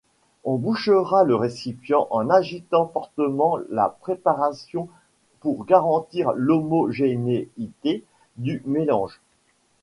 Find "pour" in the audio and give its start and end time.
5.41-5.63